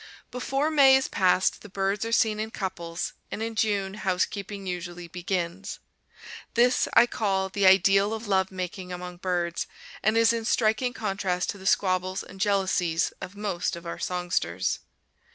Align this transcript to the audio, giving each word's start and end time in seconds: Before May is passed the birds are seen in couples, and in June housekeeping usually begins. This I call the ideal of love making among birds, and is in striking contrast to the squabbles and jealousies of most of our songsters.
Before 0.31 0.71
May 0.71 0.95
is 0.95 1.07
passed 1.07 1.61
the 1.61 1.69
birds 1.69 2.03
are 2.05 2.11
seen 2.11 2.39
in 2.39 2.49
couples, 2.49 3.13
and 3.29 3.43
in 3.43 3.53
June 3.53 3.93
housekeeping 3.93 4.65
usually 4.65 5.07
begins. 5.07 5.77
This 6.55 6.87
I 6.95 7.05
call 7.05 7.49
the 7.49 7.67
ideal 7.67 8.11
of 8.11 8.25
love 8.27 8.51
making 8.51 8.91
among 8.91 9.17
birds, 9.17 9.67
and 10.01 10.17
is 10.17 10.33
in 10.33 10.43
striking 10.45 10.93
contrast 10.93 11.51
to 11.51 11.59
the 11.59 11.67
squabbles 11.67 12.23
and 12.23 12.41
jealousies 12.41 13.13
of 13.21 13.35
most 13.35 13.75
of 13.75 13.85
our 13.85 13.99
songsters. 13.99 14.79